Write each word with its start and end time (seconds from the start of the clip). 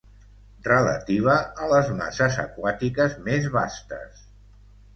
Relativa 0.67 1.35
a 1.65 1.69
les 1.75 1.91
masses 2.01 2.39
aquàtiques 2.45 3.17
més 3.31 3.49
vastes. 3.61 4.27